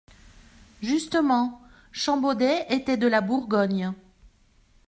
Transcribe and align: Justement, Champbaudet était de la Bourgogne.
Justement, 0.81 1.61
Champbaudet 1.91 2.65
était 2.73 2.97
de 2.97 3.05
la 3.05 3.21
Bourgogne. 3.21 3.93